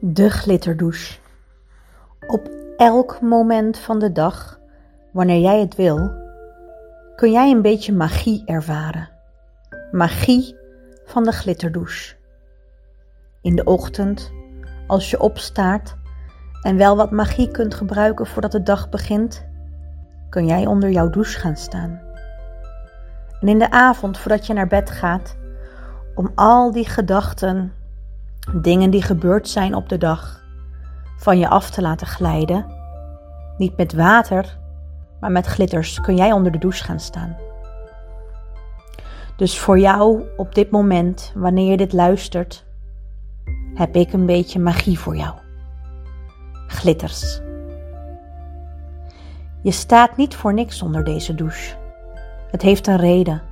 [0.00, 1.18] De glitterdouche.
[2.26, 4.60] Op elk moment van de dag,
[5.12, 6.10] wanneer jij het wil,
[7.16, 9.08] kun jij een beetje magie ervaren.
[9.92, 10.56] Magie
[11.04, 12.16] van de glitterdouche.
[13.42, 14.32] In de ochtend,
[14.86, 15.96] als je opstaat
[16.62, 19.46] en wel wat magie kunt gebruiken voordat de dag begint,
[20.30, 22.00] kun jij onder jouw douche gaan staan.
[23.40, 25.36] En in de avond, voordat je naar bed gaat,
[26.14, 27.72] om al die gedachten
[28.54, 30.44] dingen die gebeurd zijn op de dag
[31.16, 32.66] van je af te laten glijden.
[33.56, 34.58] Niet met water,
[35.20, 37.36] maar met glitters kun jij onder de douche gaan staan.
[39.36, 42.66] Dus voor jou op dit moment, wanneer je dit luistert,
[43.74, 45.34] heb ik een beetje magie voor jou.
[46.66, 47.40] Glitters.
[49.62, 51.76] Je staat niet voor niks onder deze douche.
[52.50, 53.42] Het heeft een reden.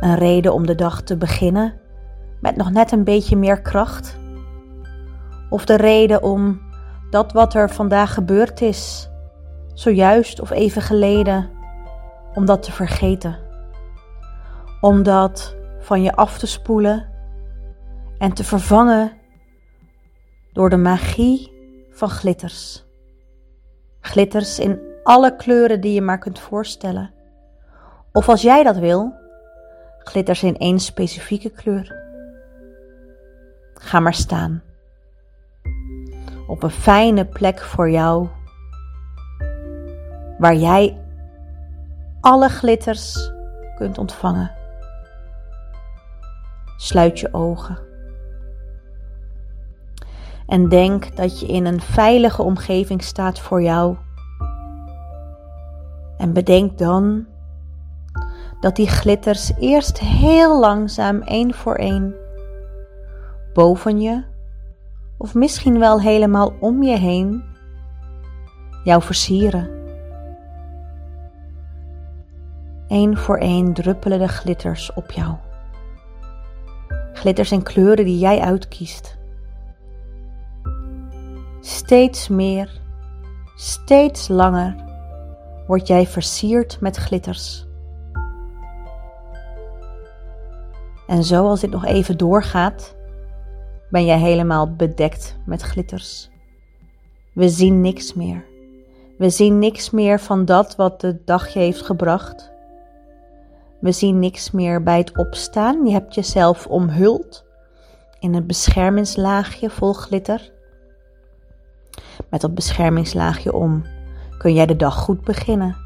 [0.00, 1.80] Een reden om de dag te beginnen
[2.46, 4.18] met nog net een beetje meer kracht?
[5.50, 6.60] Of de reden om
[7.10, 9.10] dat wat er vandaag gebeurd is,
[9.74, 11.50] zojuist of even geleden,
[12.34, 13.38] om dat te vergeten?
[14.80, 17.06] Om dat van je af te spoelen
[18.18, 19.12] en te vervangen
[20.52, 21.52] door de magie
[21.90, 22.84] van glitters.
[24.00, 27.10] Glitters in alle kleuren die je maar kunt voorstellen.
[28.12, 29.14] Of als jij dat wil,
[29.98, 31.95] glitters in één specifieke kleur.
[33.86, 34.62] Ga maar staan.
[36.46, 38.28] Op een fijne plek voor jou.
[40.38, 40.98] Waar jij
[42.20, 43.32] alle glitters
[43.76, 44.50] kunt ontvangen.
[46.76, 47.78] Sluit je ogen.
[50.46, 53.96] En denk dat je in een veilige omgeving staat voor jou.
[56.18, 57.26] En bedenk dan
[58.60, 62.24] dat die glitters eerst heel langzaam één voor één
[63.56, 64.24] boven je
[65.18, 67.44] of misschien wel helemaal om je heen
[68.84, 69.70] jou versieren.
[72.88, 75.34] Eén voor één druppelen de glitters op jou.
[77.12, 79.18] Glitters en kleuren die jij uitkiest.
[81.60, 82.80] Steeds meer,
[83.54, 84.74] steeds langer
[85.66, 87.66] word jij versierd met glitters.
[91.06, 92.95] En zo als dit nog even doorgaat,
[93.90, 96.30] ben jij helemaal bedekt met glitters.
[97.34, 98.44] We zien niks meer.
[99.18, 102.52] We zien niks meer van dat wat de dag je heeft gebracht.
[103.80, 105.86] We zien niks meer bij het opstaan.
[105.86, 107.44] Je hebt jezelf omhuld
[108.20, 110.52] in een beschermingslaagje vol glitter.
[112.28, 113.84] Met dat beschermingslaagje om
[114.38, 115.76] kun jij de dag goed beginnen.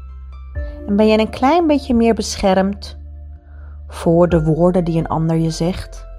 [0.87, 2.97] En ben jij een klein beetje meer beschermd
[3.87, 6.09] voor de woorden die een ander je zegt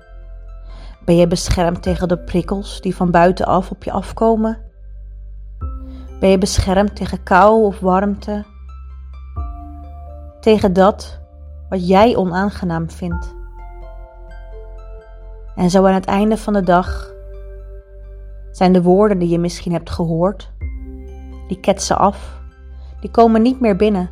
[1.05, 4.59] ben je beschermd tegen de prikkels die van buitenaf op je afkomen?
[6.21, 8.45] Ben je beschermd tegen kou of warmte?
[10.41, 11.21] Tegen dat
[11.69, 13.35] wat jij onaangenaam vindt?
[15.55, 17.13] En zo aan het einde van de dag
[18.51, 20.53] zijn de woorden die je misschien hebt gehoord,
[21.49, 22.41] die ketsen af,
[23.01, 24.11] die komen niet meer binnen.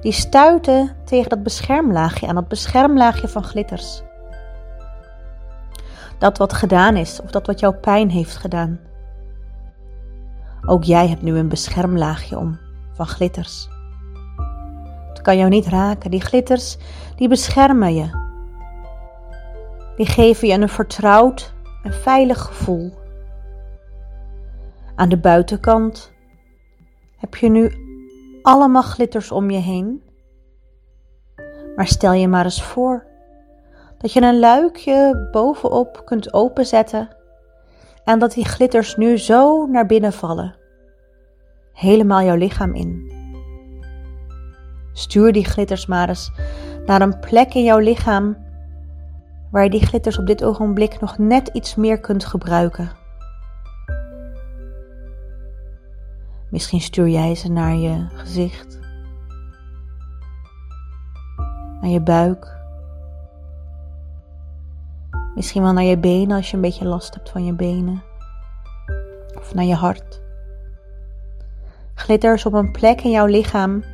[0.00, 4.02] Die stuiten tegen dat beschermlaagje aan, dat beschermlaagje van glitters
[6.18, 8.80] dat wat gedaan is of dat wat jouw pijn heeft gedaan.
[10.66, 12.58] Ook jij hebt nu een beschermlaagje om
[12.92, 13.68] van glitters.
[15.08, 16.10] Het kan jou niet raken.
[16.10, 16.76] Die glitters,
[17.16, 18.22] die beschermen je.
[19.96, 22.92] Die geven je een vertrouwd en veilig gevoel.
[24.94, 26.12] Aan de buitenkant
[27.16, 27.72] heb je nu
[28.42, 30.02] allemaal glitters om je heen.
[31.76, 33.06] Maar stel je maar eens voor
[33.98, 37.08] dat je een luikje bovenop kunt openzetten
[38.04, 40.54] en dat die glitters nu zo naar binnen vallen,
[41.72, 43.12] helemaal jouw lichaam in.
[44.92, 46.32] Stuur die glitters maar eens
[46.86, 48.36] naar een plek in jouw lichaam
[49.50, 52.90] waar je die glitters op dit ogenblik nog net iets meer kunt gebruiken.
[56.50, 58.78] Misschien stuur jij ze naar je gezicht,
[61.80, 62.53] naar je buik,
[65.34, 68.02] Misschien wel naar je benen als je een beetje last hebt van je benen.
[69.36, 70.22] Of naar je hart.
[71.94, 73.84] Glitters op een plek in jouw lichaam.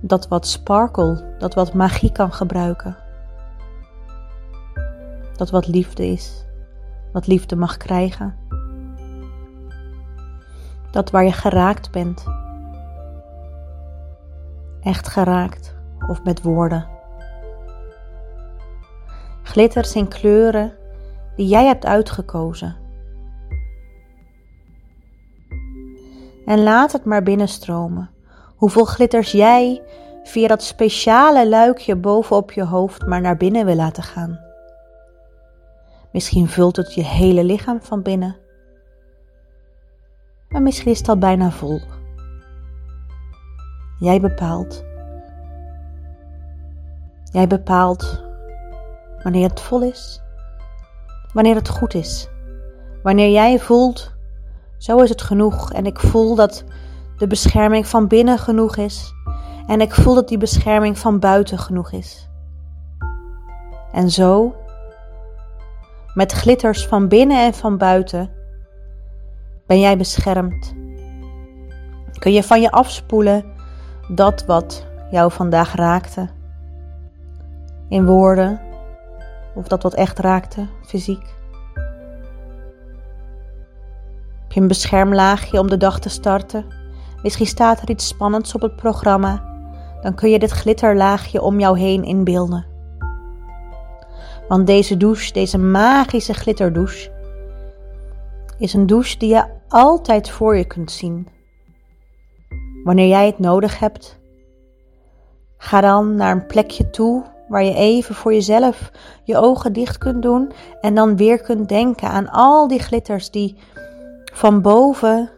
[0.00, 2.96] Dat wat sparkle, dat wat magie kan gebruiken.
[5.36, 6.44] Dat wat liefde is,
[7.12, 8.36] wat liefde mag krijgen.
[10.90, 12.24] Dat waar je geraakt bent.
[14.80, 16.88] Echt geraakt of met woorden.
[19.42, 20.72] Glitters in kleuren
[21.36, 22.76] die jij hebt uitgekozen.
[26.44, 28.10] En laat het maar binnenstromen.
[28.56, 29.82] Hoeveel glitters jij
[30.22, 34.40] via dat speciale luikje bovenop je hoofd maar naar binnen wil laten gaan.
[36.12, 38.36] Misschien vult het je hele lichaam van binnen.
[40.48, 41.80] Maar misschien is het al bijna vol.
[43.98, 44.84] Jij bepaalt.
[47.32, 48.22] Jij bepaalt
[49.22, 50.22] wanneer het vol is,
[51.32, 52.28] wanneer het goed is.
[53.02, 54.12] Wanneer jij voelt,
[54.78, 56.64] zo is het genoeg en ik voel dat
[57.16, 59.12] de bescherming van binnen genoeg is
[59.66, 62.28] en ik voel dat die bescherming van buiten genoeg is.
[63.92, 64.54] En zo,
[66.14, 68.30] met glitters van binnen en van buiten,
[69.66, 70.74] ben jij beschermd.
[72.18, 73.44] Kun je van je afspoelen
[74.08, 76.28] dat wat jou vandaag raakte.
[77.92, 78.60] In woorden
[79.54, 81.34] of dat wat echt raakte, fysiek.
[84.38, 86.66] Heb je een beschermlaagje om de dag te starten?
[87.22, 89.44] Misschien staat er iets spannends op het programma.
[90.00, 92.66] Dan kun je dit glitterlaagje om jou heen inbeelden.
[94.48, 97.10] Want deze douche, deze magische glitterdouche,
[98.58, 101.28] is een douche die je altijd voor je kunt zien.
[102.84, 104.20] Wanneer jij het nodig hebt,
[105.56, 108.90] ga dan naar een plekje toe waar je even voor jezelf
[109.22, 113.56] je ogen dicht kunt doen en dan weer kunt denken aan al die glitters die
[114.32, 115.30] van boven,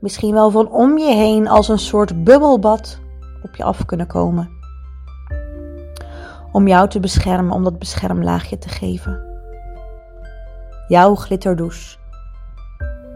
[0.00, 2.98] misschien wel van om je heen als een soort bubbelbad
[3.42, 4.50] op je af kunnen komen.
[6.52, 9.20] Om jou te beschermen, om dat beschermlaagje te geven.
[10.88, 11.98] Jouw glitterdouche.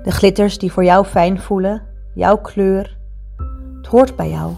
[0.02, 1.82] De glitters die voor jou fijn voelen,
[2.14, 2.96] jouw kleur.
[3.76, 4.52] Het hoort bij jou.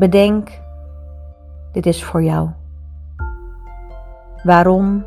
[0.00, 0.60] Bedenk,
[1.72, 2.50] dit is voor jou.
[4.42, 5.04] Waarom,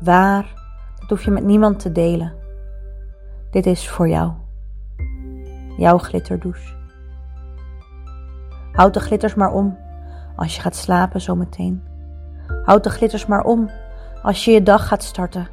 [0.00, 0.54] waar,
[0.98, 2.32] dat hoef je met niemand te delen.
[3.50, 4.32] Dit is voor jou.
[5.76, 6.74] Jouw glitterdouche.
[8.72, 9.78] Houd de glitters maar om
[10.36, 11.82] als je gaat slapen zometeen.
[12.64, 13.70] Houd de glitters maar om
[14.22, 15.48] als je je dag gaat starten.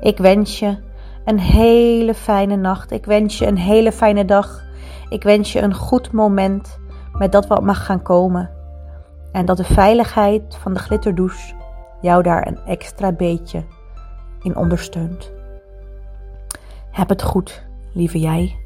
[0.00, 0.78] Ik wens je
[1.24, 2.90] een hele fijne nacht.
[2.90, 4.64] Ik wens je een hele fijne dag.
[5.08, 6.79] Ik wens je een goed moment
[7.20, 8.50] met dat wat mag gaan komen.
[9.32, 11.54] En dat de veiligheid van de glitterdouche
[12.00, 13.64] jou daar een extra beetje
[14.42, 15.32] in ondersteunt.
[16.90, 18.56] Heb het goed, lieve jij.